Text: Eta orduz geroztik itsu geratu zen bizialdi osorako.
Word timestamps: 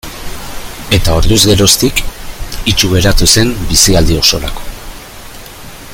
Eta 0.97 1.13
orduz 1.17 1.37
geroztik 1.49 2.01
itsu 2.73 2.91
geratu 2.95 3.31
zen 3.35 3.55
bizialdi 3.73 4.19
osorako. 4.23 4.67